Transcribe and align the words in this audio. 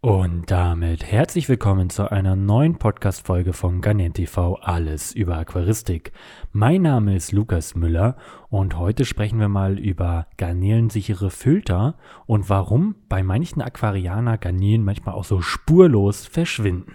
Und 0.00 0.48
damit 0.52 1.04
herzlich 1.04 1.48
willkommen 1.48 1.90
zu 1.90 2.08
einer 2.12 2.36
neuen 2.36 2.78
Podcast-Folge 2.78 3.52
von 3.52 3.80
Garnier 3.80 4.12
TV 4.12 4.54
Alles 4.62 5.12
über 5.12 5.36
Aquaristik. 5.38 6.12
Mein 6.52 6.82
Name 6.82 7.16
ist 7.16 7.32
Lukas 7.32 7.74
Müller 7.74 8.16
und 8.48 8.78
heute 8.78 9.04
sprechen 9.04 9.40
wir 9.40 9.48
mal 9.48 9.76
über 9.76 10.28
garnelensichere 10.36 11.30
Filter 11.30 11.96
und 12.26 12.48
warum 12.48 12.94
bei 13.08 13.24
manchen 13.24 13.60
Aquarianer 13.60 14.38
Garnelen 14.38 14.84
manchmal 14.84 15.16
auch 15.16 15.24
so 15.24 15.40
spurlos 15.40 16.28
verschwinden. 16.28 16.94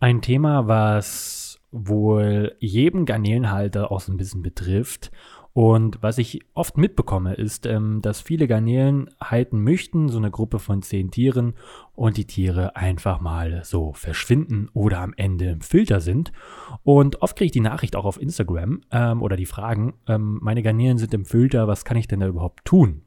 Ein 0.00 0.22
Thema, 0.22 0.66
was 0.66 1.31
wohl 1.72 2.54
jedem 2.60 3.06
Garnelenhalter 3.06 3.90
auch 3.90 4.00
so 4.00 4.12
ein 4.12 4.18
bisschen 4.18 4.42
betrifft. 4.42 5.10
Und 5.54 6.02
was 6.02 6.16
ich 6.16 6.40
oft 6.54 6.78
mitbekomme, 6.78 7.34
ist, 7.34 7.66
ähm, 7.66 8.00
dass 8.00 8.22
viele 8.22 8.46
Garnelen 8.46 9.10
halten 9.20 9.62
möchten, 9.62 10.08
so 10.08 10.16
eine 10.16 10.30
Gruppe 10.30 10.58
von 10.58 10.80
zehn 10.80 11.10
Tieren, 11.10 11.54
und 11.94 12.16
die 12.16 12.26
Tiere 12.26 12.74
einfach 12.74 13.20
mal 13.20 13.62
so 13.64 13.92
verschwinden 13.92 14.70
oder 14.72 15.00
am 15.00 15.12
Ende 15.16 15.50
im 15.50 15.60
Filter 15.60 16.00
sind. 16.00 16.32
Und 16.84 17.20
oft 17.20 17.36
kriege 17.36 17.46
ich 17.46 17.52
die 17.52 17.60
Nachricht 17.60 17.96
auch 17.96 18.06
auf 18.06 18.20
Instagram 18.20 18.80
ähm, 18.90 19.20
oder 19.20 19.36
die 19.36 19.46
Fragen, 19.46 19.94
ähm, 20.08 20.38
meine 20.42 20.62
Garnelen 20.62 20.96
sind 20.96 21.12
im 21.12 21.26
Filter, 21.26 21.68
was 21.68 21.84
kann 21.84 21.98
ich 21.98 22.08
denn 22.08 22.20
da 22.20 22.28
überhaupt 22.28 22.64
tun? 22.64 23.02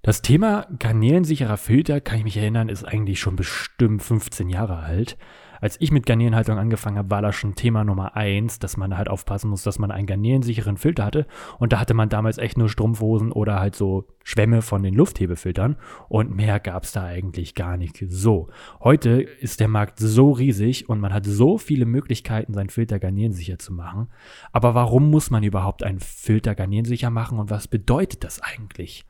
Das 0.00 0.22
Thema 0.22 0.66
garnelensicherer 0.78 1.56
Filter, 1.56 2.00
kann 2.00 2.18
ich 2.18 2.24
mich 2.24 2.36
erinnern, 2.36 2.68
ist 2.68 2.84
eigentlich 2.84 3.20
schon 3.20 3.36
bestimmt 3.36 4.02
15 4.02 4.48
Jahre 4.48 4.76
alt 4.76 5.18
als 5.60 5.80
ich 5.80 5.90
mit 5.90 6.06
Garnelenhaltung 6.06 6.58
angefangen 6.58 6.98
habe, 6.98 7.10
war 7.10 7.22
das 7.22 7.34
schon 7.34 7.54
Thema 7.54 7.84
Nummer 7.84 8.16
eins, 8.16 8.58
dass 8.58 8.76
man 8.76 8.96
halt 8.96 9.08
aufpassen 9.08 9.50
muss, 9.50 9.62
dass 9.62 9.78
man 9.78 9.90
einen 9.90 10.06
garnelensicheren 10.06 10.76
Filter 10.76 11.04
hatte. 11.04 11.26
Und 11.58 11.72
da 11.72 11.80
hatte 11.80 11.94
man 11.94 12.08
damals 12.08 12.38
echt 12.38 12.58
nur 12.58 12.68
Strumpfhosen 12.68 13.32
oder 13.32 13.60
halt 13.60 13.74
so 13.74 14.06
Schwämme 14.22 14.62
von 14.62 14.82
den 14.82 14.94
Lufthebefiltern. 14.94 15.76
Und 16.08 16.34
mehr 16.34 16.60
gab 16.60 16.84
es 16.84 16.92
da 16.92 17.04
eigentlich 17.04 17.54
gar 17.54 17.76
nicht 17.76 18.04
so. 18.08 18.48
Heute 18.80 19.22
ist 19.22 19.60
der 19.60 19.68
Markt 19.68 19.98
so 19.98 20.32
riesig 20.32 20.88
und 20.88 21.00
man 21.00 21.12
hat 21.12 21.26
so 21.26 21.58
viele 21.58 21.86
Möglichkeiten, 21.86 22.54
seinen 22.54 22.70
Filter 22.70 22.98
garnelensicher 22.98 23.58
zu 23.58 23.72
machen. 23.72 24.08
Aber 24.52 24.74
warum 24.74 25.10
muss 25.10 25.30
man 25.30 25.42
überhaupt 25.42 25.82
einen 25.82 26.00
Filter 26.00 26.54
garnelensicher 26.54 27.10
machen 27.10 27.38
und 27.38 27.50
was 27.50 27.68
bedeutet 27.68 28.24
das 28.24 28.40
eigentlich? 28.40 29.04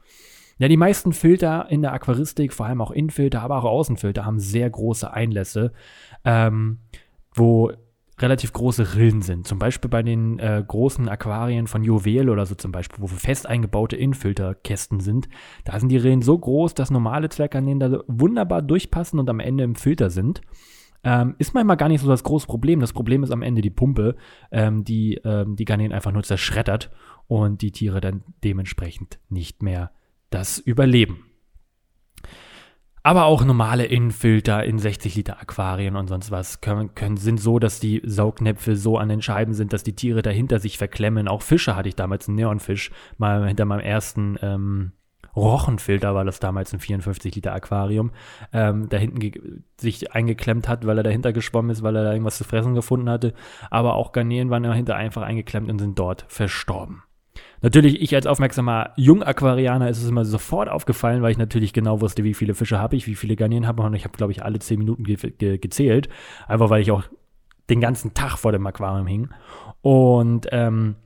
Ja, 0.59 0.69
die 0.69 0.77
meisten 0.77 1.13
Filter 1.13 1.67
in 1.71 1.83
der 1.83 1.93
Aquaristik, 1.93 2.53
vor 2.53 2.67
allem 2.67 2.81
auch 2.81 2.91
Innenfilter, 2.91 3.43
aber 3.43 3.59
auch 3.59 3.65
Außenfilter, 3.65 4.25
haben 4.25 4.39
sehr 4.39 4.71
große 4.71 5.13
Einlässe, 5.13 5.73
ähm, 6.25 6.79
wo 7.35 7.73
relativ 8.21 8.53
große 8.53 8.95
Rillen 8.95 9.23
sind. 9.23 9.47
Zum 9.47 9.59
Beispiel 9.59 9.91
bei 9.91 10.03
den 10.03 10.39
äh, 10.39 10.63
großen 10.67 11.09
Aquarien 11.09 11.67
von 11.67 11.83
Juwel 11.83 12.31
oder 12.31 12.47
so 12.47 12.55
zum 12.55 12.71
Beispiel, 12.71 13.03
wo 13.03 13.09
fest 13.09 13.47
eingebaute 13.47 13.97
Innenfilterkästen 13.97 15.01
sind. 15.01 15.29
Da 15.65 15.79
sind 15.81 15.89
die 15.89 15.97
Rillen 15.97 16.23
so 16.23 16.39
groß, 16.39 16.75
dass 16.75 16.91
normale 16.91 17.29
Zwerggarnelen 17.29 17.81
da 17.81 18.01
wunderbar 18.07 18.63
durchpassen 18.63 19.19
und 19.19 19.29
am 19.29 19.41
Ende 19.41 19.65
im 19.65 19.75
Filter 19.75 20.11
sind. 20.11 20.43
Ähm, 21.03 21.35
ist 21.39 21.55
manchmal 21.55 21.77
gar 21.77 21.89
nicht 21.89 22.01
so 22.01 22.09
das 22.09 22.23
große 22.23 22.47
Problem. 22.47 22.81
Das 22.81 22.93
Problem 22.93 23.25
ist 23.25 23.31
am 23.31 23.43
Ende 23.43 23.61
die 23.61 23.71
Pumpe, 23.71 24.15
ähm, 24.51 24.85
die 24.85 25.21
ähm, 25.25 25.57
die 25.57 25.65
Garnelen 25.67 25.93
einfach 25.93 26.13
nur 26.13 26.23
zerschreddert 26.23 26.91
und 27.27 27.63
die 27.63 27.73
Tiere 27.73 28.01
dann 28.01 28.23
dementsprechend 28.43 29.19
nicht 29.29 29.63
mehr 29.63 29.91
das 30.35 30.59
Überleben. 30.59 31.25
Aber 33.07 33.27
auch 33.27 33.45
normale 33.45 33.85
Innenfilter 33.85 34.65
in 34.65 34.79
60 34.79 35.15
Liter 35.15 35.39
Aquarien 35.41 35.95
und 35.95 36.09
sonst 36.09 36.31
was 36.31 36.63
können, 36.63 36.95
können, 36.95 37.19
sind 37.19 37.39
so, 37.39 37.59
dass 37.59 37.79
die 37.79 38.01
Saugnäpfe 38.03 38.77
so 38.77 38.97
an 38.97 39.11
den 39.11 39.21
Scheiben 39.21 39.53
sind, 39.53 39.75
dass 39.75 39.85
die 39.85 39.95
Tiere 39.95 40.23
dahinter 40.23 40.59
sich 40.59 40.79
verklemmen. 40.79 41.29
Auch 41.29 41.43
Fische 41.43 41.77
hatte 41.77 41.89
ich 41.89 41.97
damals 41.97 42.29
einen 42.29 42.37
Neonfisch, 42.37 42.91
mal 43.19 43.47
hinter 43.47 43.67
meinem 43.67 43.81
ersten 43.81 44.39
ähm, 44.41 44.93
Rochenfilter 45.37 46.15
war 46.15 46.25
das 46.25 46.41
damals 46.41 46.73
ein 46.73 46.81
54 46.81 47.35
Liter 47.35 47.53
Aquarium, 47.53 48.11
ähm, 48.53 48.89
da 48.89 48.97
hinten 48.97 49.63
sich 49.81 50.13
eingeklemmt 50.13 50.69
hat, 50.69 50.87
weil 50.87 50.99
er 50.99 51.05
dahinter 51.05 51.33
geschwommen 51.33 51.71
ist, 51.71 51.83
weil 51.83 51.97
er 51.97 52.05
da 52.05 52.13
irgendwas 52.13 52.39
zu 52.39 52.45
fressen 52.45 52.75
gefunden 52.75 53.11
hatte. 53.11 53.35
Aber 53.71 53.95
auch 53.95 54.13
Garnelen 54.13 54.51
waren 54.51 54.63
dahinter 54.63 54.97
einfach 54.97 55.23
eingeklemmt 55.23 55.71
und 55.71 55.79
sind 55.79 55.99
dort 55.99 56.25
verstorben. 56.29 57.04
Natürlich, 57.65 58.03
ich 58.03 58.15
als 58.15 58.27
aufmerksamer 58.27 58.91
Jungaquarianer 58.97 59.89
ist 59.89 60.03
es 60.03 60.11
immer 60.11 60.27
sofort 60.27 60.69
aufgefallen, 60.69 61.23
weil 61.23 61.31
ich 61.31 61.39
natürlich 61.39 61.73
genau 61.73 62.03
wusste, 62.03 62.23
wie 62.23 62.35
viele 62.35 62.53
Fische 62.53 62.79
habe 62.79 62.95
ich, 62.95 63.07
wie 63.07 63.15
viele 63.15 63.37
Garnelen 63.37 63.67
habe 63.67 63.81
ich. 63.81 63.87
Und 63.87 63.95
ich 63.95 64.05
habe, 64.05 64.15
glaube 64.15 64.33
ich, 64.33 64.45
alle 64.45 64.59
zehn 64.59 64.79
Minuten 64.79 65.03
ge 65.03 65.17
ge 65.17 65.57
gezählt. 65.57 66.11
Einfach 66.47 66.69
weil 66.69 66.83
ich 66.83 66.91
auch 66.91 67.05
den 67.71 67.81
ganzen 67.81 68.13
Tag 68.13 68.37
vor 68.37 68.53
dem 68.53 68.67
Aquarium 68.67 69.07
hing. 69.07 69.31
Und 69.81 70.47
ähm, 70.53 70.97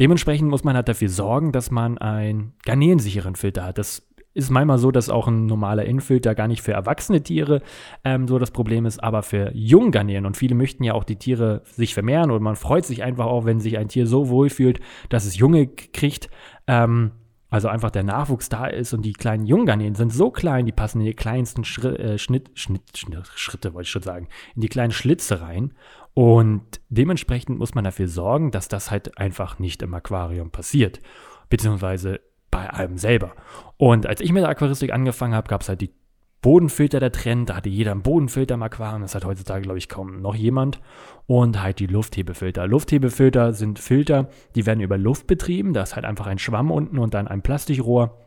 dementsprechend 0.00 0.50
muss 0.50 0.64
man 0.64 0.74
halt 0.74 0.88
dafür 0.88 1.08
sorgen, 1.08 1.52
dass 1.52 1.70
man 1.70 1.98
einen 1.98 2.54
garnelensicheren 2.64 3.36
Filter 3.36 3.62
hat. 3.62 3.78
Das 3.78 4.07
ist 4.38 4.50
manchmal 4.50 4.78
so, 4.78 4.92
dass 4.92 5.10
auch 5.10 5.26
ein 5.26 5.46
normaler 5.46 5.84
Innenfilter 5.84 6.36
gar 6.36 6.46
nicht 6.46 6.62
für 6.62 6.72
erwachsene 6.72 7.22
Tiere 7.22 7.60
ähm, 8.04 8.28
so 8.28 8.38
das 8.38 8.52
Problem 8.52 8.86
ist, 8.86 9.02
aber 9.02 9.24
für 9.24 9.50
Junggarnelen. 9.52 10.26
Und 10.26 10.36
viele 10.36 10.54
möchten 10.54 10.84
ja 10.84 10.94
auch 10.94 11.02
die 11.02 11.16
Tiere 11.16 11.62
sich 11.64 11.92
vermehren 11.92 12.30
und 12.30 12.42
man 12.42 12.54
freut 12.54 12.86
sich 12.86 13.02
einfach 13.02 13.26
auch, 13.26 13.44
wenn 13.44 13.58
sich 13.58 13.76
ein 13.78 13.88
Tier 13.88 14.06
so 14.06 14.28
wohl 14.28 14.48
fühlt, 14.48 14.78
dass 15.08 15.26
es 15.26 15.36
Junge 15.36 15.66
kriegt. 15.66 16.30
Ähm, 16.68 17.10
also 17.50 17.66
einfach 17.66 17.90
der 17.90 18.04
Nachwuchs 18.04 18.48
da 18.48 18.66
ist 18.66 18.92
und 18.92 19.02
die 19.02 19.12
kleinen 19.12 19.44
Junggarnelen 19.44 19.96
sind 19.96 20.12
so 20.12 20.30
klein, 20.30 20.66
die 20.66 20.72
passen 20.72 21.00
in 21.00 21.06
die 21.06 21.14
kleinsten 21.14 21.64
Schritt, 21.64 21.98
äh, 21.98 22.18
Schnitt, 22.18 22.50
Schnitt, 22.54 22.96
Schnitt, 22.96 23.26
Schritte, 23.34 23.74
wollte 23.74 23.86
ich 23.86 23.90
schon 23.90 24.02
sagen, 24.02 24.28
in 24.54 24.60
die 24.60 24.68
kleinen 24.68 24.92
Schlitze 24.92 25.40
rein. 25.40 25.72
Und 26.14 26.80
dementsprechend 26.90 27.58
muss 27.58 27.74
man 27.74 27.84
dafür 27.84 28.06
sorgen, 28.06 28.50
dass 28.50 28.68
das 28.68 28.90
halt 28.90 29.18
einfach 29.18 29.58
nicht 29.58 29.82
im 29.82 29.94
Aquarium 29.94 30.50
passiert. 30.50 31.00
Beziehungsweise 31.48 32.20
bei 32.50 32.72
einem 32.72 32.98
selber. 32.98 33.32
Und 33.76 34.06
als 34.06 34.20
ich 34.20 34.32
mit 34.32 34.42
der 34.42 34.50
Aquaristik 34.50 34.92
angefangen 34.92 35.34
habe, 35.34 35.48
gab 35.48 35.62
es 35.62 35.68
halt 35.68 35.80
die 35.80 35.92
Bodenfilter 36.40 37.00
der 37.00 37.10
Trend, 37.10 37.50
da 37.50 37.56
hatte 37.56 37.68
jeder 37.68 37.90
einen 37.92 38.02
Bodenfilter 38.02 38.54
im 38.54 38.62
Aquarium, 38.62 39.02
das 39.02 39.14
hat 39.14 39.24
heutzutage, 39.24 39.62
glaube 39.62 39.78
ich, 39.78 39.88
kaum 39.88 40.22
noch 40.22 40.36
jemand. 40.36 40.80
Und 41.26 41.60
halt 41.60 41.80
die 41.80 41.86
Lufthebefilter. 41.86 42.66
Lufthebefilter 42.66 43.52
sind 43.52 43.78
Filter, 43.78 44.28
die 44.54 44.64
werden 44.64 44.80
über 44.80 44.96
Luft 44.96 45.26
betrieben, 45.26 45.72
da 45.72 45.82
ist 45.82 45.96
halt 45.96 46.04
einfach 46.04 46.26
ein 46.26 46.38
Schwamm 46.38 46.70
unten 46.70 46.98
und 46.98 47.14
dann 47.14 47.28
ein 47.28 47.42
Plastikrohr. 47.42 48.18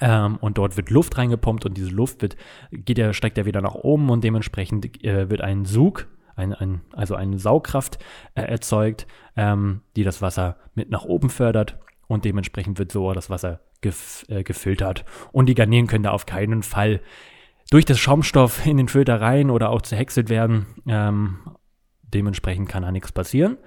Ähm, 0.00 0.36
und 0.38 0.58
dort 0.58 0.76
wird 0.76 0.90
Luft 0.90 1.16
reingepumpt 1.16 1.64
und 1.64 1.76
diese 1.76 1.90
Luft 1.90 2.22
wird, 2.22 2.36
geht 2.72 2.98
ja, 2.98 3.12
steigt 3.12 3.38
ja 3.38 3.44
wieder 3.44 3.60
nach 3.60 3.74
oben 3.74 4.10
und 4.10 4.24
dementsprechend 4.24 5.04
äh, 5.04 5.30
wird 5.30 5.42
ein 5.42 5.64
Sug, 5.64 6.08
ein, 6.34 6.52
ein, 6.52 6.80
also 6.92 7.14
eine 7.14 7.38
Saugkraft 7.38 7.98
äh, 8.34 8.42
erzeugt, 8.42 9.06
ähm, 9.36 9.82
die 9.94 10.02
das 10.02 10.22
Wasser 10.22 10.56
mit 10.74 10.90
nach 10.90 11.04
oben 11.04 11.30
fördert 11.30 11.78
und 12.08 12.24
dementsprechend 12.24 12.78
wird 12.78 12.92
so 12.92 13.12
das 13.12 13.30
Wasser 13.30 13.60
gef 13.80 14.24
äh, 14.28 14.42
gefiltert. 14.42 15.04
Und 15.32 15.46
die 15.46 15.54
Garnelen 15.54 15.86
können 15.86 16.04
da 16.04 16.10
auf 16.10 16.26
keinen 16.26 16.62
Fall 16.62 17.00
durch 17.70 17.84
das 17.84 17.98
Schaumstoff 17.98 18.64
in 18.66 18.76
den 18.76 18.88
Filter 18.88 19.20
rein 19.20 19.50
oder 19.50 19.70
auch 19.70 19.82
zerhäckselt 19.82 20.28
werden. 20.28 20.66
Ähm, 20.86 21.38
dementsprechend 22.02 22.68
kann 22.68 22.82
da 22.82 22.92
nichts 22.92 23.12
passieren. 23.12 23.58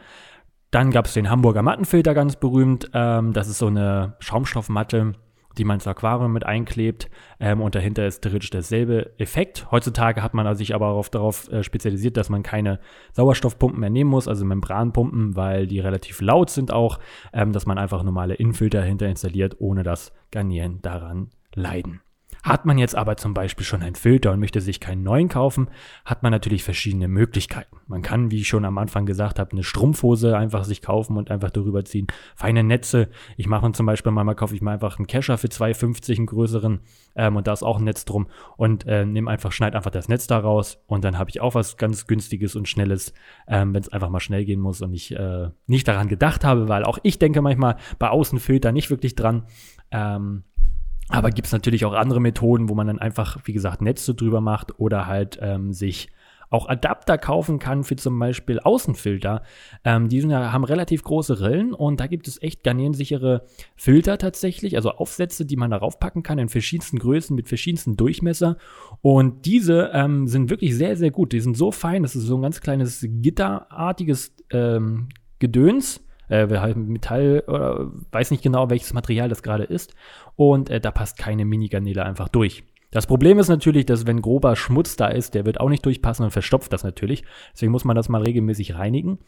Dann 0.72 0.92
gab 0.92 1.06
es 1.06 1.14
den 1.14 1.30
Hamburger 1.30 1.64
Mattenfilter 1.64 2.14
ganz 2.14 2.36
berühmt. 2.36 2.90
Ähm, 2.94 3.34
das 3.34 3.48
ist 3.48 3.58
so 3.58 3.68
eine 3.68 4.16
Schaumstoffmatte, 4.20 5.14
die 5.60 5.66
man 5.66 5.76
ins 5.76 5.88
Aquarium 5.88 6.34
mit 6.34 6.46
einklebt 6.46 7.10
ähm, 7.40 7.62
und 7.62 7.76
dahinter 7.76 8.08
ist 8.08 8.22
theoretisch 8.22 8.50
derselbe 8.50 9.12
Effekt. 9.18 9.68
Heutzutage 9.72 10.24
hat 10.24 10.34
man 10.34 10.56
sich 10.56 10.74
aber 10.74 10.88
auch 10.88 11.10
darauf 11.10 11.52
äh, 11.52 11.64
spezialisiert, 11.64 12.18
dass 12.18 12.30
man 12.30 12.42
keine 12.42 12.80
Sauerstoffpumpen 13.12 13.80
mehr 13.80 13.90
nehmen 13.90 14.10
muss, 14.10 14.28
also 14.28 14.46
Membranpumpen, 14.46 15.36
weil 15.36 15.68
die 15.68 15.80
relativ 15.80 16.22
laut 16.22 16.50
sind 16.50 16.72
auch, 16.72 17.00
ähm, 17.34 17.52
dass 17.52 17.66
man 17.66 17.78
einfach 17.78 18.02
normale 18.04 18.36
Innenfilter 18.36 18.80
dahinter 18.80 19.08
installiert, 19.08 19.58
ohne 19.60 19.84
dass 19.84 20.14
Garnieren 20.32 20.82
daran 20.82 21.30
leiden. 21.54 22.02
Hat 22.44 22.66
man 22.66 22.78
jetzt 22.78 22.96
aber 22.96 23.18
zum 23.18 23.34
Beispiel 23.34 23.66
schon 23.66 23.82
einen 23.82 23.96
Filter 23.96 24.32
und 24.32 24.40
möchte 24.40 24.62
sich 24.62 24.80
keinen 24.80 25.04
neuen 25.04 25.30
kaufen, 25.30 25.70
hat 26.06 26.24
man 26.24 26.32
natürlich 26.32 26.64
verschiedene 26.64 27.08
Möglichkeiten. 27.08 27.78
Man 27.88 28.02
kann, 28.02 28.32
wie 28.32 28.42
ich 28.42 28.48
schon 28.48 28.66
am 28.66 28.78
Anfang 28.78 29.06
gesagt 29.06 29.40
habe, 29.40 29.52
eine 29.52 29.64
Strumpfhose 29.64 30.38
einfach 30.38 30.64
sich 30.64 30.82
kaufen 30.82 31.18
und 31.18 31.32
einfach 31.32 31.50
darüber 31.50 31.84
ziehen. 31.86 32.08
Feine 32.36 32.64
Netze. 32.64 33.10
Ich 33.38 33.48
mache 33.48 33.72
zum 33.74 33.86
Beispiel 33.86 34.12
manchmal 34.12 34.36
kaufe 34.36 34.56
ich 34.56 34.62
mir 34.62 34.72
einfach 34.72 34.98
einen 34.98 35.08
Kescher 35.08 35.38
für 35.38 35.48
2,50, 35.48 36.18
einen 36.18 36.26
größeren, 36.26 36.80
ähm, 37.16 37.36
und 37.36 37.48
da 37.48 37.54
ist 37.54 37.64
auch 37.64 37.78
ein 37.78 37.84
Netz 37.84 38.06
drum 38.06 38.28
und 38.58 38.86
äh, 38.88 39.06
nehme 39.06 39.30
einfach, 39.30 39.52
schneid 39.52 39.76
einfach 39.76 39.92
das 39.92 40.08
Netz 40.08 40.28
da 40.28 40.40
raus 40.40 40.80
und 40.88 41.04
dann 41.04 41.18
habe 41.18 41.30
ich 41.30 41.42
auch 41.42 41.56
was 41.56 41.78
ganz 41.78 42.08
günstiges 42.08 42.56
und 42.56 42.68
schnelles, 42.68 43.14
ähm, 43.48 43.74
wenn 43.74 43.82
es 43.82 43.90
einfach 43.90 44.10
mal 44.10 44.20
schnell 44.20 44.46
gehen 44.46 44.62
muss 44.62 44.82
und 44.82 44.94
ich 44.94 45.16
äh, 45.16 45.50
nicht 45.68 45.88
daran 45.88 46.08
gedacht 46.08 46.46
habe, 46.46 46.70
weil 46.70 46.84
auch 46.84 47.00
ich 47.04 47.20
denke 47.20 47.42
manchmal 47.42 47.76
bei 47.98 48.10
Außenfilter 48.10 48.72
nicht 48.72 48.90
wirklich 48.90 49.16
dran. 49.16 49.44
Ähm, 49.92 50.44
aber 51.10 51.32
gibt 51.32 51.48
es 51.48 51.52
natürlich 51.52 51.86
auch 51.86 51.94
andere 51.94 52.22
Methoden, 52.22 52.70
wo 52.70 52.76
man 52.76 52.88
dann 52.88 53.00
einfach, 53.00 53.40
wie 53.46 53.54
gesagt, 53.54 53.82
Netze 53.82 54.14
drüber 54.14 54.42
macht 54.42 54.80
oder 54.80 55.08
halt 55.08 55.40
ähm, 55.42 55.74
sich 55.74 56.10
auch 56.52 56.68
Adapter 56.68 57.18
kaufen 57.18 57.60
kann 57.60 57.84
für 57.84 57.96
zum 57.96 58.18
Beispiel 58.18 58.60
Außenfilter. 58.60 59.44
Ähm, 59.84 60.10
die 60.10 60.22
sind, 60.22 60.34
haben 60.34 60.64
relativ 60.64 61.04
große 61.04 61.42
Rillen 61.42 61.74
und 61.74 62.00
da 62.00 62.08
gibt 62.08 62.28
es 62.28 62.42
echt 62.42 62.64
garnierensichere 62.64 63.46
Filter 63.76 64.18
tatsächlich, 64.18 64.76
also 64.76 64.92
Aufsätze, 64.92 65.46
die 65.46 65.58
man 65.58 65.72
darauf 65.72 66.00
packen 66.00 66.24
kann 66.24 66.40
in 66.40 66.50
verschiedensten 66.50 67.00
Größen 67.00 67.36
mit 67.36 67.48
verschiedensten 67.48 67.98
Durchmesser. 67.98 68.58
Und 69.02 69.46
diese 69.46 69.92
ähm, 69.94 70.28
sind 70.28 70.50
wirklich 70.50 70.76
sehr, 70.76 70.98
sehr 70.98 71.12
gut. 71.12 71.34
Die 71.34 71.40
sind 71.42 71.56
so 71.56 71.72
fein, 71.72 72.04
das 72.04 72.16
ist 72.16 72.24
so 72.24 72.36
ein 72.36 72.42
ganz 72.42 72.62
kleines 72.62 73.06
gitterartiges 73.08 74.34
ähm, 74.52 75.10
Gedöns 75.38 76.04
äh, 76.30 76.48
halt 76.58 76.78
Metall 76.78 77.44
oder 77.48 77.92
weiß 78.12 78.32
nicht 78.32 78.44
genau, 78.44 78.70
welches 78.70 78.94
Material 78.94 79.30
das 79.30 79.44
gerade 79.44 79.64
ist. 79.64 79.94
Und 80.36 80.70
äh, 80.70 80.80
da 80.80 80.92
passt 80.92 81.18
keine 81.18 81.46
Mini-Garnele 81.46 82.06
einfach 82.06 82.30
durch. 82.30 82.64
Das 82.92 83.06
Problem 83.06 83.38
ist 83.38 83.50
natürlich, 83.50 83.86
dass 83.86 84.08
wenn 84.08 84.22
grober 84.22 84.56
Schmutz 84.56 84.96
da 84.96 85.08
ist, 85.08 85.36
der 85.36 85.46
wird 85.46 85.60
auch 85.60 85.70
nicht 85.70 85.86
durchpassen 85.86 86.26
und 86.26 86.32
verstopft 86.32 86.74
das 86.74 86.84
natürlich. 86.84 87.24
Deswegen 87.54 87.72
muss 87.72 87.86
man 87.86 87.96
das 87.96 88.10
mal 88.10 88.24
regelmäßig 88.24 88.76
reinigen. 88.76 89.20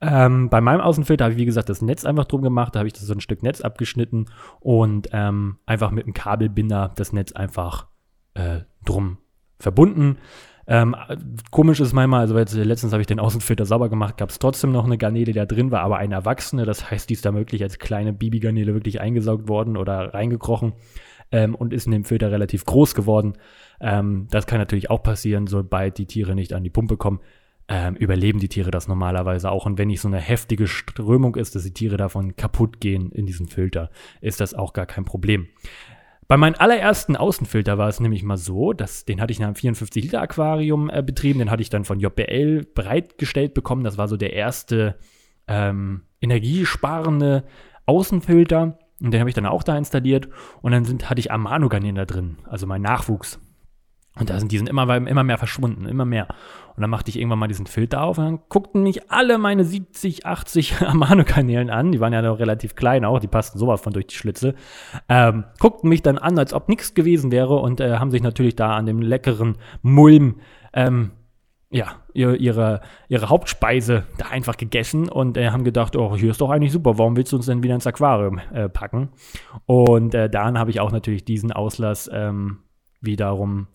Ähm, 0.00 0.50
bei 0.50 0.60
meinem 0.60 0.80
Außenfilter 0.80 1.24
habe 1.24 1.32
ich, 1.32 1.40
wie 1.40 1.46
gesagt, 1.46 1.70
das 1.70 1.82
Netz 1.82 2.04
einfach 2.04 2.26
drum 2.26 2.42
gemacht. 2.42 2.74
Da 2.74 2.80
habe 2.80 2.86
ich 2.86 2.92
das 2.92 3.02
so 3.02 3.14
ein 3.14 3.20
Stück 3.20 3.42
Netz 3.42 3.62
abgeschnitten 3.62 4.26
und 4.60 5.08
ähm, 5.12 5.58
einfach 5.64 5.90
mit 5.90 6.04
einem 6.04 6.14
Kabelbinder 6.14 6.92
das 6.96 7.12
Netz 7.12 7.32
einfach 7.32 7.88
äh, 8.34 8.60
drum 8.84 9.18
verbunden. 9.58 10.18
Ähm, 10.70 10.94
komisch 11.50 11.80
ist 11.80 11.94
manchmal, 11.94 12.20
also 12.20 12.38
jetzt, 12.38 12.54
letztens 12.54 12.92
habe 12.92 13.00
ich 13.00 13.06
den 13.06 13.20
Außenfilter 13.20 13.64
sauber 13.64 13.88
gemacht, 13.88 14.18
gab 14.18 14.28
es 14.28 14.38
trotzdem 14.38 14.70
noch 14.70 14.84
eine 14.84 14.98
Garnele, 14.98 15.24
die 15.24 15.32
da 15.32 15.46
drin 15.46 15.70
war, 15.70 15.80
aber 15.80 15.96
eine 15.96 16.14
erwachsene. 16.14 16.66
Das 16.66 16.90
heißt, 16.90 17.08
die 17.08 17.14
ist 17.14 17.24
da 17.24 17.32
wirklich 17.32 17.62
als 17.62 17.78
kleine 17.78 18.12
Bibi-Garnele 18.12 18.74
wirklich 18.74 19.00
eingesaugt 19.00 19.48
worden 19.48 19.78
oder 19.78 20.12
reingekrochen 20.12 20.74
ähm, 21.32 21.54
und 21.54 21.72
ist 21.72 21.86
in 21.86 21.92
dem 21.92 22.04
Filter 22.04 22.30
relativ 22.30 22.66
groß 22.66 22.94
geworden. 22.94 23.32
Ähm, 23.80 24.28
das 24.30 24.46
kann 24.46 24.58
natürlich 24.58 24.90
auch 24.90 25.02
passieren, 25.02 25.46
sobald 25.46 25.96
die 25.96 26.06
Tiere 26.06 26.34
nicht 26.34 26.52
an 26.52 26.64
die 26.64 26.70
Pumpe 26.70 26.98
kommen. 26.98 27.20
Ähm, 27.70 27.96
überleben 27.96 28.38
die 28.38 28.48
Tiere 28.48 28.70
das 28.70 28.88
normalerweise 28.88 29.50
auch. 29.50 29.64
Und 29.64 29.78
wenn 29.78 29.88
nicht 29.88 30.00
so 30.02 30.08
eine 30.08 30.20
heftige 30.20 30.66
Strömung 30.66 31.36
ist, 31.36 31.54
dass 31.54 31.64
die 31.64 31.74
Tiere 31.74 31.96
davon 31.96 32.36
kaputt 32.36 32.80
gehen 32.80 33.10
in 33.12 33.24
diesem 33.24 33.48
Filter, 33.48 33.90
ist 34.20 34.40
das 34.40 34.52
auch 34.52 34.74
gar 34.74 34.86
kein 34.86 35.06
Problem. 35.06 35.48
Bei 36.28 36.36
meinem 36.36 36.56
allerersten 36.58 37.16
Außenfilter 37.16 37.78
war 37.78 37.88
es 37.88 38.00
nämlich 38.00 38.22
mal 38.22 38.36
so, 38.36 38.74
dass 38.74 39.06
den 39.06 39.22
hatte 39.22 39.32
ich 39.32 39.38
in 39.38 39.46
einem 39.46 39.54
54 39.54 40.04
Liter 40.04 40.20
Aquarium 40.20 40.90
äh, 40.90 41.02
betrieben, 41.02 41.38
den 41.38 41.50
hatte 41.50 41.62
ich 41.62 41.70
dann 41.70 41.84
von 41.84 42.00
JBL 42.00 42.66
bereitgestellt 42.74 43.54
bekommen. 43.54 43.82
Das 43.82 43.96
war 43.96 44.08
so 44.08 44.18
der 44.18 44.34
erste 44.34 44.98
ähm, 45.46 46.02
energiesparende 46.20 47.44
Außenfilter. 47.86 48.78
Und 49.00 49.10
den 49.12 49.20
habe 49.20 49.30
ich 49.30 49.34
dann 49.34 49.46
auch 49.46 49.62
da 49.62 49.78
installiert. 49.78 50.28
Und 50.60 50.72
dann 50.72 50.84
sind, 50.84 51.08
hatte 51.08 51.20
ich 51.20 51.32
Amano-Garnelen 51.32 51.96
da 51.96 52.04
drin, 52.04 52.36
also 52.44 52.66
mein 52.66 52.82
Nachwuchs. 52.82 53.40
Und 54.18 54.30
da 54.30 54.38
sind 54.38 54.50
die 54.52 54.58
sind 54.58 54.68
immer, 54.68 54.96
immer 54.96 55.24
mehr 55.24 55.38
verschwunden, 55.38 55.86
immer 55.86 56.04
mehr. 56.04 56.26
Und 56.76 56.82
dann 56.82 56.90
machte 56.90 57.10
ich 57.10 57.18
irgendwann 57.18 57.38
mal 57.38 57.48
diesen 57.48 57.66
Filter 57.66 58.02
auf 58.02 58.18
und 58.18 58.24
dann 58.24 58.38
guckten 58.48 58.82
mich 58.82 59.10
alle 59.10 59.38
meine 59.38 59.64
70, 59.64 60.26
80 60.26 60.80
Amano-Kanälen 60.86 61.70
an. 61.70 61.92
Die 61.92 62.00
waren 62.00 62.12
ja 62.12 62.22
noch 62.22 62.38
relativ 62.38 62.76
klein 62.76 63.04
auch, 63.04 63.18
die 63.18 63.26
passten 63.26 63.58
sowas 63.58 63.80
von 63.80 63.92
durch 63.92 64.06
die 64.06 64.14
Schlitze. 64.14 64.54
Ähm, 65.08 65.44
guckten 65.58 65.88
mich 65.88 66.02
dann 66.02 66.18
an, 66.18 66.38
als 66.38 66.52
ob 66.52 66.68
nichts 66.68 66.94
gewesen 66.94 67.32
wäre 67.32 67.56
und 67.56 67.80
äh, 67.80 67.98
haben 67.98 68.10
sich 68.10 68.22
natürlich 68.22 68.56
da 68.56 68.76
an 68.76 68.86
dem 68.86 69.02
leckeren 69.02 69.56
Mulm 69.82 70.40
ähm, 70.72 71.12
ja, 71.70 71.96
ihre, 72.14 72.80
ihre 73.08 73.28
Hauptspeise 73.28 74.04
da 74.16 74.28
einfach 74.28 74.56
gegessen 74.56 75.08
und 75.08 75.36
äh, 75.36 75.50
haben 75.50 75.64
gedacht, 75.64 75.96
oh, 75.96 76.16
hier 76.16 76.30
ist 76.30 76.40
doch 76.40 76.50
eigentlich 76.50 76.72
super, 76.72 76.96
warum 76.96 77.16
willst 77.16 77.32
du 77.32 77.36
uns 77.36 77.46
denn 77.46 77.62
wieder 77.62 77.74
ins 77.74 77.86
Aquarium 77.86 78.40
äh, 78.52 78.68
packen? 78.68 79.10
Und 79.66 80.14
äh, 80.14 80.30
dann 80.30 80.58
habe 80.58 80.70
ich 80.70 80.80
auch 80.80 80.92
natürlich 80.92 81.24
diesen 81.24 81.52
Auslass 81.52 82.08
ähm, 82.12 82.60
wiederum 83.00 83.66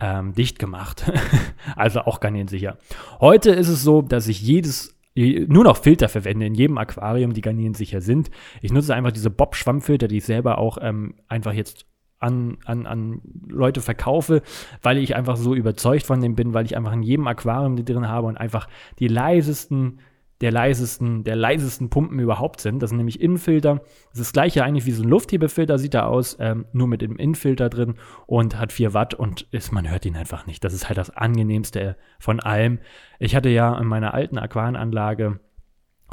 ähm, 0.00 0.32
dicht 0.32 0.58
gemacht. 0.58 1.10
also 1.76 2.00
auch 2.00 2.20
garnierensicher. 2.20 2.78
Heute 3.20 3.50
ist 3.50 3.68
es 3.68 3.82
so, 3.82 4.02
dass 4.02 4.28
ich 4.28 4.42
jedes 4.42 4.94
nur 5.16 5.62
noch 5.62 5.76
Filter 5.76 6.08
verwende 6.08 6.46
in 6.46 6.54
jedem 6.54 6.76
Aquarium, 6.76 7.34
die 7.34 7.40
garnierensicher 7.40 8.00
sind. 8.00 8.32
Ich 8.62 8.72
nutze 8.72 8.94
einfach 8.94 9.12
diese 9.12 9.30
Bob-Schwammfilter, 9.30 10.08
die 10.08 10.16
ich 10.16 10.24
selber 10.24 10.58
auch 10.58 10.76
ähm, 10.80 11.14
einfach 11.28 11.52
jetzt 11.52 11.86
an, 12.18 12.58
an, 12.64 12.86
an 12.86 13.20
Leute 13.46 13.80
verkaufe, 13.80 14.42
weil 14.82 14.98
ich 14.98 15.14
einfach 15.14 15.36
so 15.36 15.54
überzeugt 15.54 16.04
von 16.04 16.20
dem 16.20 16.34
bin, 16.34 16.54
weil 16.54 16.64
ich 16.64 16.76
einfach 16.76 16.92
in 16.92 17.02
jedem 17.02 17.28
Aquarium 17.28 17.76
die 17.76 17.84
drin 17.84 18.08
habe 18.08 18.26
und 18.26 18.36
einfach 18.36 18.68
die 18.98 19.08
leisesten, 19.08 20.00
der 20.40 20.50
leisesten, 20.50 21.24
der 21.24 21.36
leisesten 21.36 21.90
Pumpen 21.90 22.18
überhaupt 22.18 22.60
sind. 22.60 22.82
Das 22.82 22.90
sind 22.90 22.96
nämlich 22.96 23.20
Innenfilter. 23.20 23.76
Das 24.10 24.20
ist 24.20 24.20
das 24.20 24.32
gleiche 24.32 24.64
eigentlich 24.64 24.86
wie 24.86 24.90
so 24.90 25.02
ein 25.02 25.08
Lufthebefilter, 25.08 25.78
sieht 25.78 25.94
da 25.94 26.06
aus, 26.06 26.36
ähm, 26.40 26.66
nur 26.72 26.88
mit 26.88 27.02
dem 27.02 27.16
Innenfilter 27.16 27.68
drin 27.68 27.94
und 28.26 28.58
hat 28.58 28.72
4 28.72 28.94
Watt 28.94 29.14
und 29.14 29.46
ist, 29.52 29.72
man 29.72 29.88
hört 29.88 30.04
ihn 30.04 30.16
einfach 30.16 30.46
nicht. 30.46 30.64
Das 30.64 30.74
ist 30.74 30.88
halt 30.88 30.98
das 30.98 31.10
angenehmste 31.10 31.96
von 32.18 32.40
allem. 32.40 32.80
Ich 33.18 33.36
hatte 33.36 33.48
ja 33.48 33.78
in 33.78 33.86
meiner 33.86 34.12
alten 34.12 34.38
Aquarienanlage 34.38 35.40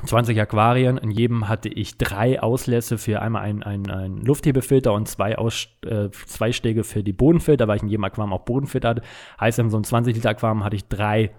20 0.05 0.39
Aquarien. 0.39 0.97
In 0.97 1.11
jedem 1.11 1.47
hatte 1.47 1.69
ich 1.69 1.97
drei 1.97 2.41
Auslässe 2.41 2.97
für 2.97 3.21
einmal 3.21 3.43
einen 3.43 3.89
ein 3.89 4.17
Lufthebefilter 4.17 4.93
und 4.93 5.07
zwei, 5.07 5.37
Aus, 5.37 5.67
äh, 5.85 6.09
zwei 6.11 6.51
Stege 6.51 6.83
für 6.83 7.03
die 7.03 7.13
Bodenfilter, 7.13 7.67
weil 7.67 7.77
ich 7.77 7.83
in 7.83 7.89
jedem 7.89 8.03
Aquarium 8.03 8.33
auch 8.33 8.45
Bodenfilter 8.45 8.89
hatte. 8.89 9.01
Heißt, 9.39 9.59
in 9.59 9.69
so 9.69 9.77
einem 9.77 9.83
20 9.83 10.15
Liter 10.15 10.29
Aquarium 10.29 10.63
hatte 10.63 10.75
ich 10.75 10.87
drei 10.87 11.31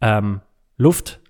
ähm, 0.00 0.40
Luft, 0.76 1.20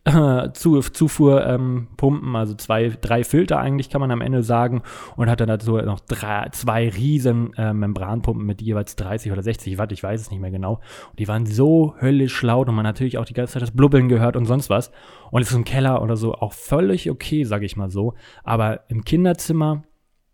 zu, 0.53 0.81
Zufuhrpumpen, 0.81 2.29
ähm, 2.29 2.37
also 2.37 2.55
zwei, 2.55 2.91
drei 3.01 3.25
Filter 3.25 3.59
eigentlich 3.59 3.91
kann 3.91 4.01
man 4.01 4.13
am 4.13 4.21
Ende 4.21 4.45
sagen 4.45 4.83
und 5.17 5.29
hat 5.29 5.41
dann 5.41 5.49
dazu 5.49 5.79
noch 5.79 5.99
drei, 5.99 6.49
zwei 6.53 6.89
riesen 6.89 7.53
äh, 7.55 7.73
Membranpumpen 7.73 8.47
mit 8.47 8.63
jeweils 8.63 8.95
30 8.97 9.33
oder 9.33 9.43
60 9.43 9.79
Watt, 9.79 9.91
ich 9.91 10.03
weiß 10.03 10.21
es 10.21 10.31
nicht 10.31 10.41
mehr 10.41 10.53
genau. 10.53 10.75
Und 11.11 11.19
die 11.19 11.27
waren 11.27 11.45
so 11.45 11.95
höllisch 12.01 12.41
laut 12.43 12.69
und 12.69 12.77
man 12.77 12.85
natürlich 12.85 13.19
auch 13.19 13.25
die 13.25 13.35
ganze 13.35 13.55
Zeit 13.55 13.63
das 13.63 13.73
Blubbeln 13.73 14.09
gehört 14.09 14.37
und 14.37 14.45
sonst 14.45 14.71
was. 14.71 14.93
Und 15.33 15.43
es 15.43 15.51
ist 15.51 15.57
im 15.57 15.65
Keller 15.65 16.01
oder 16.03 16.17
so 16.17 16.35
auch 16.35 16.53
völlig 16.53 17.11
okay, 17.11 17.43
sage 17.43 17.67
ich 17.67 17.77
mal 17.77 17.91
so. 17.91 18.15
Aber 18.45 18.83
im 18.89 19.05
Kinderzimmer 19.05 19.83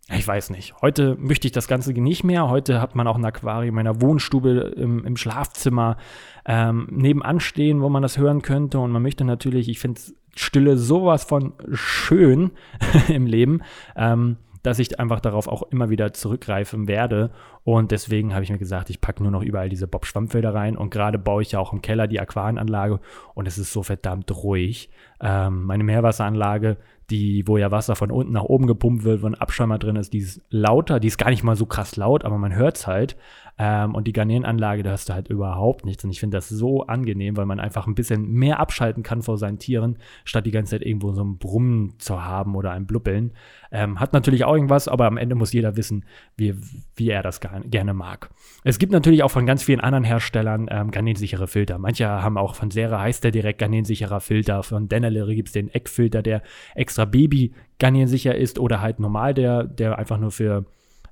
ich 0.09 0.27
weiß 0.27 0.49
nicht. 0.49 0.73
Heute 0.81 1.15
möchte 1.17 1.47
ich 1.47 1.53
das 1.53 1.67
Ganze 1.67 1.93
nicht 1.93 2.23
mehr. 2.23 2.49
Heute 2.49 2.81
hat 2.81 2.95
man 2.95 3.07
auch 3.07 3.15
ein 3.15 3.25
Aquarium 3.25 3.69
in 3.69 3.75
meiner 3.75 4.01
Wohnstube 4.01 4.73
im, 4.75 5.05
im 5.05 5.15
Schlafzimmer 5.15 5.97
ähm, 6.45 6.87
nebenan 6.91 7.39
stehen, 7.39 7.81
wo 7.81 7.89
man 7.89 8.01
das 8.01 8.17
hören 8.17 8.41
könnte. 8.41 8.79
Und 8.79 8.91
man 8.91 9.01
möchte 9.01 9.23
natürlich, 9.23 9.69
ich 9.69 9.79
finde 9.79 10.01
Stille 10.35 10.77
sowas 10.77 11.23
von 11.23 11.53
schön 11.71 12.51
im 13.07 13.27
Leben. 13.27 13.61
Ähm, 13.95 14.37
dass 14.63 14.79
ich 14.79 14.99
einfach 14.99 15.19
darauf 15.19 15.47
auch 15.47 15.63
immer 15.63 15.89
wieder 15.89 16.13
zurückgreifen 16.13 16.87
werde. 16.87 17.31
Und 17.63 17.91
deswegen 17.91 18.33
habe 18.33 18.43
ich 18.43 18.51
mir 18.51 18.57
gesagt, 18.57 18.89
ich 18.89 18.99
packe 18.99 19.23
nur 19.23 19.31
noch 19.31 19.41
überall 19.41 19.69
diese 19.69 19.87
Bob-Schwammfelder 19.87 20.53
rein. 20.53 20.75
Und 20.75 20.89
gerade 20.89 21.17
baue 21.17 21.41
ich 21.41 21.53
ja 21.53 21.59
auch 21.59 21.71
im 21.71 21.81
Keller 21.81 22.07
die 22.07 22.19
Aquarienanlage 22.19 22.99
und 23.33 23.47
es 23.47 23.57
ist 23.57 23.71
so 23.71 23.83
verdammt 23.83 24.31
ruhig. 24.31 24.89
Ähm, 25.21 25.63
meine 25.63 25.83
Meerwasseranlage, 25.85 26.77
die, 27.09 27.47
wo 27.47 27.57
ja 27.57 27.71
Wasser 27.71 27.95
von 27.95 28.11
unten 28.11 28.33
nach 28.33 28.43
oben 28.43 28.67
gepumpt 28.67 29.03
wird, 29.03 29.21
wo 29.21 29.27
ein 29.27 29.35
Abschäumer 29.35 29.77
drin 29.77 29.95
ist, 29.95 30.13
die 30.13 30.19
ist 30.19 30.41
lauter, 30.49 30.99
die 30.99 31.07
ist 31.07 31.17
gar 31.17 31.29
nicht 31.29 31.43
mal 31.43 31.55
so 31.55 31.65
krass 31.65 31.95
laut, 31.95 32.25
aber 32.25 32.37
man 32.37 32.55
hört 32.55 32.77
es 32.77 32.87
halt. 32.87 33.15
Ähm, 33.59 33.93
und 33.93 34.07
die 34.07 34.13
Garnierenanlage, 34.13 34.81
da 34.81 34.91
hast 34.91 35.09
du 35.09 35.13
halt 35.13 35.27
überhaupt 35.27 35.85
nichts. 35.85 36.03
Und 36.03 36.09
ich 36.09 36.19
finde 36.19 36.37
das 36.37 36.49
so 36.49 36.87
angenehm, 36.87 37.37
weil 37.37 37.45
man 37.45 37.59
einfach 37.59 37.85
ein 37.85 37.93
bisschen 37.93 38.31
mehr 38.31 38.59
abschalten 38.59 39.03
kann 39.03 39.21
vor 39.21 39.37
seinen 39.37 39.59
Tieren, 39.59 39.97
statt 40.25 40.45
die 40.45 40.51
ganze 40.51 40.71
Zeit 40.71 40.81
irgendwo 40.81 41.11
so 41.11 41.23
ein 41.23 41.37
Brummen 41.37 41.93
zu 41.99 42.23
haben 42.23 42.55
oder 42.55 42.71
ein 42.71 42.87
Blubbeln. 42.87 43.33
Ähm, 43.71 43.99
hat 43.99 44.13
natürlich 44.13 44.43
auch 44.43 44.53
irgendwas, 44.53 44.87
aber 44.87 45.05
am 45.05 45.17
Ende 45.17 45.35
muss 45.35 45.53
jeder 45.53 45.75
wissen, 45.75 46.05
wie, 46.35 46.55
wie 46.95 47.09
er 47.09 47.21
das 47.21 47.41
gerne 47.65 47.93
mag. 47.93 48.29
Es 48.63 48.79
gibt 48.79 48.91
natürlich 48.91 49.23
auch 49.23 49.31
von 49.31 49.45
ganz 49.45 49.63
vielen 49.63 49.79
anderen 49.79 50.03
Herstellern 50.03 50.67
ähm, 50.69 50.91
garnierensichere 50.91 51.47
Filter. 51.47 51.77
Manche 51.77 52.07
haben 52.07 52.37
auch 52.37 52.55
von 52.55 52.71
Sera 52.71 53.01
heißt 53.01 53.23
der 53.23 53.31
direkt 53.31 53.59
garnierensicherer 53.59 54.21
Filter. 54.21 54.63
Von 54.63 54.87
Dennerlery 54.87 55.35
gibt 55.35 55.49
es 55.49 55.53
den 55.53 55.69
Eckfilter, 55.69 56.21
der 56.21 56.41
extra 56.75 57.05
Baby 57.05 57.53
garnierensicher 57.79 58.35
ist 58.35 58.59
oder 58.59 58.81
halt 58.81 58.99
normal, 58.99 59.33
der, 59.33 59.63
der 59.63 59.97
einfach 59.97 60.17
nur 60.17 60.31
für 60.31 60.65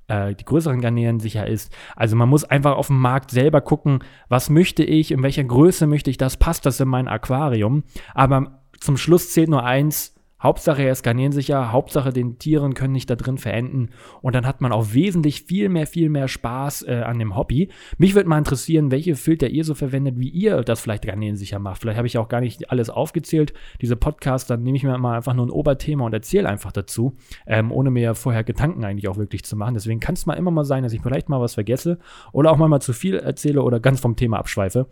äh, 0.08 0.34
die 0.34 0.44
größeren 0.44 0.80
Garnelen 0.80 1.20
sicher 1.20 1.46
ist. 1.46 1.72
Also 1.96 2.16
man 2.16 2.28
muss 2.28 2.44
einfach 2.44 2.76
auf 2.76 2.88
dem 2.88 3.00
Markt 3.00 3.30
selber 3.30 3.60
gucken, 3.60 4.00
was 4.28 4.50
möchte 4.50 4.84
ich, 4.84 5.10
in 5.10 5.22
welcher 5.22 5.44
Größe 5.44 5.86
möchte 5.86 6.10
ich 6.10 6.16
das, 6.16 6.36
passt 6.36 6.66
das 6.66 6.80
in 6.80 6.88
mein 6.88 7.08
Aquarium. 7.08 7.84
Aber 8.14 8.62
zum 8.80 8.96
Schluss 8.96 9.32
zählt 9.32 9.48
nur 9.48 9.64
eins, 9.64 10.14
Hauptsache 10.42 10.82
er 10.82 10.92
ist 10.92 11.02
garnierensicher, 11.02 11.72
Hauptsache 11.72 12.12
den 12.12 12.38
Tieren 12.38 12.74
können 12.74 12.92
nicht 12.92 13.08
da 13.08 13.16
drin 13.16 13.38
verenden 13.38 13.90
und 14.20 14.34
dann 14.34 14.46
hat 14.46 14.60
man 14.60 14.72
auch 14.72 14.92
wesentlich 14.92 15.42
viel 15.42 15.68
mehr, 15.68 15.86
viel 15.86 16.08
mehr 16.08 16.28
Spaß 16.28 16.82
äh, 16.82 17.02
an 17.04 17.18
dem 17.18 17.36
Hobby. 17.36 17.68
Mich 17.98 18.14
würde 18.14 18.28
mal 18.28 18.38
interessieren, 18.38 18.90
welche 18.90 19.14
Filter 19.14 19.48
ihr 19.48 19.64
so 19.64 19.74
verwendet, 19.74 20.18
wie 20.18 20.28
ihr 20.28 20.62
das 20.62 20.80
vielleicht 20.80 21.06
garnierensicher 21.06 21.58
macht. 21.58 21.80
Vielleicht 21.80 21.98
habe 21.98 22.06
ich 22.06 22.18
auch 22.18 22.28
gar 22.28 22.40
nicht 22.40 22.70
alles 22.70 22.90
aufgezählt. 22.90 23.52
Diese 23.80 23.96
Podcast, 23.96 24.50
dann 24.50 24.62
nehme 24.62 24.76
ich 24.76 24.82
mir 24.82 24.96
mal 24.98 25.16
einfach 25.16 25.34
nur 25.34 25.46
ein 25.46 25.50
Oberthema 25.50 26.04
und 26.04 26.12
erzähle 26.12 26.48
einfach 26.48 26.72
dazu, 26.72 27.14
ähm, 27.46 27.70
ohne 27.70 27.90
mir 27.90 28.14
vorher 28.14 28.44
Gedanken 28.44 28.84
eigentlich 28.84 29.08
auch 29.08 29.16
wirklich 29.16 29.44
zu 29.44 29.56
machen. 29.56 29.74
Deswegen 29.74 30.00
kann 30.00 30.14
es 30.14 30.26
mal 30.26 30.34
immer 30.34 30.50
mal 30.50 30.64
sein, 30.64 30.82
dass 30.82 30.92
ich 30.92 31.02
vielleicht 31.02 31.28
mal 31.28 31.40
was 31.40 31.54
vergesse 31.54 31.98
oder 32.32 32.50
auch 32.50 32.56
mal, 32.56 32.68
mal 32.68 32.80
zu 32.80 32.92
viel 32.92 33.16
erzähle 33.16 33.62
oder 33.62 33.80
ganz 33.80 34.00
vom 34.00 34.16
Thema 34.16 34.38
abschweife. 34.38 34.86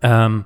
Ähm, 0.00 0.44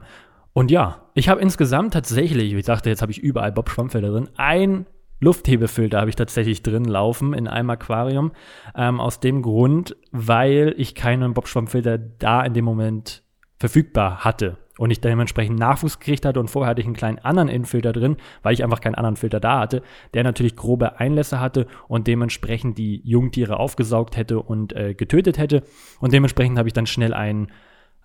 und 0.56 0.70
ja, 0.70 1.02
ich 1.12 1.28
habe 1.28 1.42
insgesamt 1.42 1.92
tatsächlich, 1.92 2.54
wie 2.54 2.60
ich 2.60 2.64
sagte, 2.64 2.88
jetzt 2.88 3.02
habe 3.02 3.12
ich 3.12 3.18
überall 3.18 3.52
Bob 3.52 3.68
Schwammfelder 3.68 4.08
drin, 4.08 4.30
ein 4.38 4.86
Lufthebefilter 5.20 6.00
habe 6.00 6.08
ich 6.08 6.16
tatsächlich 6.16 6.62
drin 6.62 6.86
laufen 6.86 7.34
in 7.34 7.46
einem 7.46 7.68
Aquarium. 7.68 8.32
Ähm, 8.74 8.98
aus 8.98 9.20
dem 9.20 9.42
Grund, 9.42 9.96
weil 10.12 10.72
ich 10.78 10.94
keinen 10.94 11.34
Bob 11.34 11.46
Schwammfilter 11.48 11.98
da 11.98 12.42
in 12.42 12.54
dem 12.54 12.64
Moment 12.64 13.22
verfügbar 13.58 14.24
hatte 14.24 14.56
und 14.78 14.90
ich 14.90 15.02
dementsprechend 15.02 15.58
Nachwuchs 15.58 15.98
gekriegt 15.98 16.24
hatte 16.24 16.40
und 16.40 16.48
vorher 16.48 16.70
hatte 16.70 16.80
ich 16.80 16.86
einen 16.86 16.96
kleinen 16.96 17.18
anderen 17.18 17.50
Innenfilter 17.50 17.92
drin, 17.92 18.16
weil 18.42 18.54
ich 18.54 18.64
einfach 18.64 18.80
keinen 18.80 18.94
anderen 18.94 19.16
Filter 19.16 19.40
da 19.40 19.60
hatte, 19.60 19.82
der 20.14 20.24
natürlich 20.24 20.56
grobe 20.56 20.98
Einlässe 20.98 21.38
hatte 21.38 21.66
und 21.86 22.06
dementsprechend 22.06 22.78
die 22.78 23.02
Jungtiere 23.04 23.60
aufgesaugt 23.60 24.16
hätte 24.16 24.40
und 24.40 24.72
äh, 24.72 24.94
getötet 24.94 25.36
hätte 25.36 25.64
und 26.00 26.14
dementsprechend 26.14 26.56
habe 26.56 26.70
ich 26.70 26.72
dann 26.72 26.86
schnell 26.86 27.12
ein, 27.12 27.52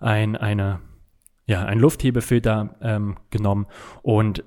ein, 0.00 0.36
eine 0.36 0.80
ja, 1.46 1.64
einen 1.64 1.80
Lufthebefilter 1.80 2.76
ähm, 2.80 3.16
genommen 3.30 3.66
und 4.02 4.44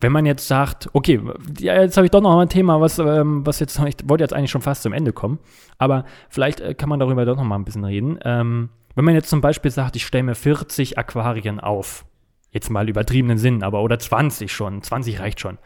wenn 0.00 0.12
man 0.12 0.26
jetzt 0.26 0.46
sagt, 0.46 0.88
okay, 0.92 1.20
ja, 1.58 1.80
jetzt 1.80 1.96
habe 1.96 2.06
ich 2.06 2.10
doch 2.10 2.20
noch 2.20 2.38
ein 2.38 2.48
Thema, 2.48 2.80
was, 2.80 2.98
ähm, 2.98 3.44
was 3.44 3.58
jetzt, 3.58 3.78
ich 3.80 3.96
wollte 4.04 4.22
jetzt 4.22 4.32
eigentlich 4.32 4.50
schon 4.50 4.62
fast 4.62 4.82
zum 4.82 4.92
Ende 4.92 5.12
kommen, 5.12 5.38
aber 5.76 6.04
vielleicht 6.28 6.60
äh, 6.60 6.74
kann 6.74 6.88
man 6.88 7.00
darüber 7.00 7.24
doch 7.24 7.36
noch 7.36 7.44
mal 7.44 7.56
ein 7.56 7.64
bisschen 7.64 7.84
reden. 7.84 8.18
Ähm, 8.22 8.70
wenn 8.94 9.04
man 9.04 9.14
jetzt 9.14 9.30
zum 9.30 9.40
Beispiel 9.40 9.70
sagt, 9.70 9.96
ich 9.96 10.06
stelle 10.06 10.24
mir 10.24 10.34
40 10.34 10.98
Aquarien 10.98 11.60
auf, 11.60 12.04
jetzt 12.50 12.70
mal 12.70 12.88
übertriebenen 12.88 13.38
Sinn, 13.38 13.62
aber 13.62 13.82
oder 13.82 13.98
20 13.98 14.52
schon, 14.52 14.82
20 14.82 15.20
reicht 15.20 15.40
schon, 15.40 15.58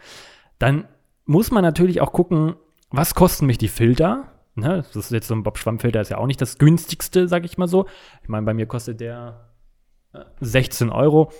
dann 0.59 0.87
muss 1.25 1.51
man 1.51 1.63
natürlich 1.63 2.01
auch 2.01 2.13
gucken, 2.13 2.55
was 2.91 3.15
kosten 3.15 3.47
mich 3.47 3.59
die 3.59 3.69
Filter? 3.69 4.29
Ne, 4.55 4.85
das 4.93 4.97
ist 4.97 5.11
jetzt 5.13 5.29
so 5.29 5.35
ein 5.35 5.43
Bob-Schwamm-Filter, 5.43 6.01
ist 6.01 6.11
ja 6.11 6.19
auch 6.19 6.27
nicht 6.27 6.41
das 6.41 6.59
günstigste, 6.59 7.27
sag 7.27 7.45
ich 7.47 7.57
mal 7.57 7.69
so. 7.69 7.87
Ich 8.23 8.29
meine, 8.29 8.45
bei 8.45 8.53
mir 8.53 8.67
kostet 8.67 9.01
der 9.01 9.52
16 10.41 10.89
äh, 10.89 10.93
Euro. 10.93 11.31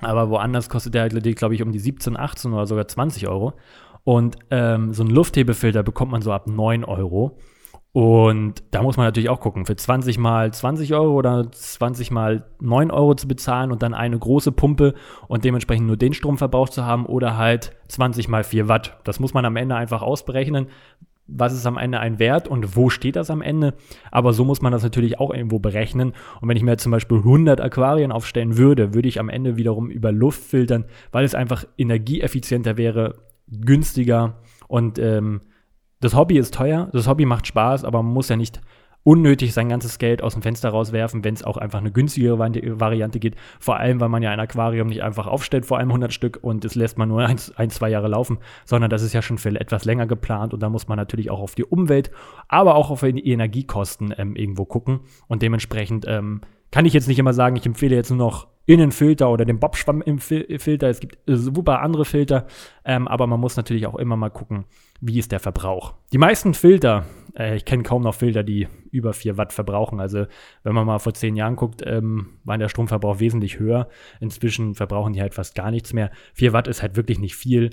Aber 0.00 0.30
woanders 0.30 0.68
kostet 0.68 0.94
der 0.94 1.02
halt, 1.02 1.36
glaube 1.36 1.54
ich, 1.54 1.62
um 1.62 1.72
die 1.72 1.78
17, 1.78 2.16
18 2.16 2.52
oder 2.52 2.66
sogar 2.66 2.88
20 2.88 3.28
Euro. 3.28 3.54
Und 4.04 4.36
ähm, 4.50 4.92
so 4.92 5.02
einen 5.04 5.12
Lufthebefilter 5.12 5.82
bekommt 5.82 6.10
man 6.10 6.22
so 6.22 6.32
ab 6.32 6.48
9 6.48 6.84
Euro. 6.84 7.38
Und 7.92 8.64
da 8.70 8.82
muss 8.82 8.96
man 8.96 9.04
natürlich 9.04 9.28
auch 9.28 9.40
gucken, 9.40 9.66
für 9.66 9.76
20 9.76 10.16
mal 10.16 10.50
20 10.50 10.94
Euro 10.94 11.12
oder 11.12 11.52
20 11.52 12.10
mal 12.10 12.46
9 12.58 12.90
Euro 12.90 13.14
zu 13.14 13.28
bezahlen 13.28 13.70
und 13.70 13.82
dann 13.82 13.92
eine 13.92 14.18
große 14.18 14.50
Pumpe 14.50 14.94
und 15.28 15.44
dementsprechend 15.44 15.86
nur 15.86 15.98
den 15.98 16.14
Stromverbrauch 16.14 16.70
zu 16.70 16.86
haben 16.86 17.04
oder 17.04 17.36
halt 17.36 17.76
20 17.88 18.28
mal 18.28 18.44
4 18.44 18.66
Watt. 18.66 18.98
Das 19.04 19.20
muss 19.20 19.34
man 19.34 19.44
am 19.44 19.56
Ende 19.56 19.76
einfach 19.76 20.00
ausberechnen, 20.00 20.68
was 21.26 21.52
ist 21.52 21.66
am 21.66 21.78
Ende 21.78 22.00
ein 22.00 22.18
Wert 22.18 22.48
und 22.48 22.76
wo 22.76 22.90
steht 22.90 23.16
das 23.16 23.30
am 23.30 23.42
Ende. 23.42 23.74
Aber 24.10 24.32
so 24.32 24.44
muss 24.44 24.60
man 24.60 24.72
das 24.72 24.82
natürlich 24.82 25.18
auch 25.18 25.32
irgendwo 25.32 25.58
berechnen. 25.58 26.12
Und 26.40 26.48
wenn 26.48 26.56
ich 26.56 26.62
mir 26.62 26.76
zum 26.76 26.92
Beispiel 26.92 27.18
100 27.18 27.60
Aquarien 27.60 28.12
aufstellen 28.12 28.56
würde, 28.56 28.94
würde 28.94 29.08
ich 29.08 29.20
am 29.20 29.28
Ende 29.28 29.56
wiederum 29.56 29.90
über 29.90 30.12
Luft 30.12 30.42
filtern, 30.42 30.84
weil 31.10 31.24
es 31.24 31.34
einfach 31.34 31.64
energieeffizienter 31.78 32.76
wäre, 32.76 33.14
günstiger 33.48 34.38
und 34.68 34.98
ähm, 34.98 35.40
das 36.00 36.16
Hobby 36.16 36.36
ist 36.36 36.54
teuer, 36.54 36.90
das 36.92 37.06
Hobby 37.06 37.26
macht 37.26 37.46
Spaß, 37.46 37.84
aber 37.84 38.02
man 38.02 38.12
muss 38.12 38.28
ja 38.28 38.36
nicht 38.36 38.60
unnötig 39.04 39.52
sein 39.52 39.68
ganzes 39.68 39.98
Geld 39.98 40.22
aus 40.22 40.34
dem 40.34 40.42
Fenster 40.42 40.70
rauswerfen, 40.70 41.24
wenn 41.24 41.34
es 41.34 41.42
auch 41.42 41.56
einfach 41.56 41.80
eine 41.80 41.92
günstigere 41.92 42.38
Variante 42.38 43.18
geht. 43.18 43.36
Vor 43.58 43.76
allem, 43.76 44.00
weil 44.00 44.08
man 44.08 44.22
ja 44.22 44.30
ein 44.30 44.40
Aquarium 44.40 44.88
nicht 44.88 45.02
einfach 45.02 45.26
aufstellt 45.26 45.66
vor 45.66 45.78
einem 45.78 45.90
100 45.90 46.12
Stück 46.12 46.38
und 46.42 46.64
es 46.64 46.74
lässt 46.74 46.98
man 46.98 47.08
nur 47.08 47.26
ein, 47.26 47.38
ein, 47.56 47.70
zwei 47.70 47.90
Jahre 47.90 48.08
laufen, 48.08 48.38
sondern 48.64 48.90
das 48.90 49.02
ist 49.02 49.12
ja 49.12 49.22
schon 49.22 49.38
für 49.38 49.48
etwas 49.48 49.84
länger 49.84 50.06
geplant 50.06 50.54
und 50.54 50.62
da 50.62 50.68
muss 50.68 50.88
man 50.88 50.96
natürlich 50.96 51.30
auch 51.30 51.40
auf 51.40 51.54
die 51.54 51.64
Umwelt, 51.64 52.10
aber 52.48 52.74
auch 52.76 52.90
auf 52.90 53.00
die 53.00 53.30
Energiekosten 53.30 54.14
ähm, 54.16 54.36
irgendwo 54.36 54.64
gucken 54.64 55.00
und 55.26 55.42
dementsprechend 55.42 56.04
ähm, 56.08 56.40
kann 56.72 56.86
ich 56.86 56.94
jetzt 56.94 57.06
nicht 57.06 57.18
immer 57.18 57.34
sagen, 57.34 57.54
ich 57.54 57.66
empfehle 57.66 57.94
jetzt 57.94 58.10
nur 58.10 58.18
noch 58.18 58.48
Innenfilter 58.64 59.30
oder 59.30 59.44
den 59.44 59.60
Bob-Schwamm-Filter. 59.60 60.88
Es 60.88 61.00
gibt 61.00 61.18
super 61.26 61.80
andere 61.80 62.04
Filter, 62.04 62.46
ähm, 62.84 63.06
aber 63.06 63.26
man 63.26 63.38
muss 63.38 63.56
natürlich 63.56 63.86
auch 63.86 63.96
immer 63.96 64.16
mal 64.16 64.30
gucken, 64.30 64.64
wie 65.00 65.18
ist 65.18 65.32
der 65.32 65.40
Verbrauch. 65.40 65.94
Die 66.12 66.18
meisten 66.18 66.54
Filter, 66.54 67.04
äh, 67.36 67.56
ich 67.56 67.64
kenne 67.64 67.82
kaum 67.82 68.02
noch 68.02 68.14
Filter, 68.14 68.42
die 68.42 68.68
über 68.90 69.12
4 69.12 69.36
Watt 69.36 69.52
verbrauchen. 69.52 70.00
Also 70.00 70.26
wenn 70.62 70.74
man 70.74 70.86
mal 70.86 70.98
vor 70.98 71.12
10 71.12 71.36
Jahren 71.36 71.56
guckt, 71.56 71.82
ähm, 71.84 72.38
war 72.44 72.56
der 72.56 72.68
Stromverbrauch 72.68 73.20
wesentlich 73.20 73.58
höher. 73.58 73.88
Inzwischen 74.20 74.74
verbrauchen 74.74 75.12
die 75.12 75.20
halt 75.20 75.34
fast 75.34 75.54
gar 75.54 75.70
nichts 75.70 75.92
mehr. 75.92 76.10
4 76.34 76.52
Watt 76.52 76.68
ist 76.68 76.80
halt 76.82 76.96
wirklich 76.96 77.18
nicht 77.18 77.36
viel. 77.36 77.70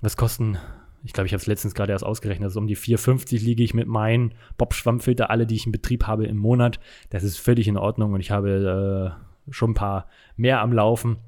Was 0.00 0.16
kosten 0.16 0.58
ich 1.04 1.12
glaube, 1.12 1.26
ich 1.26 1.32
habe 1.32 1.40
es 1.40 1.46
letztens 1.46 1.74
gerade 1.74 1.92
erst 1.92 2.04
ausgerechnet, 2.04 2.44
also 2.44 2.60
um 2.60 2.66
die 2.66 2.76
4,50 2.76 3.42
liege 3.42 3.62
ich 3.62 3.74
mit 3.74 3.88
meinen 3.88 4.34
Bob-Schwammfilter, 4.56 5.30
alle, 5.30 5.46
die 5.46 5.56
ich 5.56 5.66
in 5.66 5.72
Betrieb 5.72 6.06
habe, 6.06 6.26
im 6.26 6.36
Monat. 6.36 6.78
Das 7.10 7.24
ist 7.24 7.38
völlig 7.38 7.68
in 7.68 7.76
Ordnung 7.76 8.12
und 8.12 8.20
ich 8.20 8.30
habe 8.30 9.16
äh, 9.48 9.52
schon 9.52 9.72
ein 9.72 9.74
paar 9.74 10.06
mehr 10.36 10.60
am 10.60 10.72
Laufen. 10.72 11.18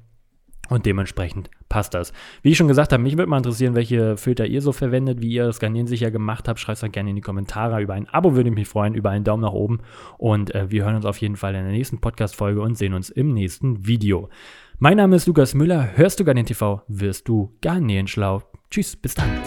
Und 0.67 0.87
dementsprechend 0.87 1.51
passt 1.69 1.93
das. 1.93 2.11
Wie 2.41 2.49
ich 2.49 2.57
schon 2.57 2.67
gesagt 2.67 2.91
habe, 2.91 3.03
mich 3.03 3.17
würde 3.17 3.29
mal 3.29 3.37
interessieren, 3.37 3.75
welche 3.75 4.17
Filter 4.17 4.47
ihr 4.47 4.61
so 4.61 4.71
verwendet, 4.71 5.21
wie 5.21 5.31
ihr 5.31 5.45
das 5.45 5.59
Garnieren 5.59 5.85
sicher 5.85 6.09
gemacht 6.09 6.47
habt. 6.47 6.59
Schreibt 6.59 6.77
es 6.77 6.81
dann 6.81 6.91
gerne 6.91 7.11
in 7.11 7.15
die 7.15 7.21
Kommentare. 7.21 7.81
Über 7.81 7.93
ein 7.93 8.09
Abo 8.09 8.35
würde 8.35 8.49
ich 8.49 8.55
mich 8.55 8.67
freuen, 8.67 8.95
über 8.95 9.11
einen 9.11 9.23
Daumen 9.23 9.43
nach 9.43 9.53
oben. 9.53 9.81
Und 10.17 10.55
äh, 10.55 10.71
wir 10.71 10.83
hören 10.83 10.95
uns 10.95 11.05
auf 11.05 11.17
jeden 11.19 11.35
Fall 11.35 11.53
in 11.53 11.63
der 11.63 11.71
nächsten 11.71 12.01
Podcast-Folge 12.01 12.61
und 12.61 12.79
sehen 12.79 12.95
uns 12.95 13.11
im 13.11 13.33
nächsten 13.33 13.85
Video. 13.85 14.29
Mein 14.79 14.97
Name 14.97 15.17
ist 15.17 15.27
Lukas 15.27 15.53
Müller. 15.53 15.95
Hörst 15.95 16.19
du 16.19 16.25
Garnieren 16.25 16.47
TV, 16.47 16.81
wirst 16.87 17.27
du 17.27 17.55
Garnieren 17.61 18.07
schlau. 18.07 18.41
Tschüss, 18.69 18.95
bis 18.95 19.13
dann. 19.13 19.41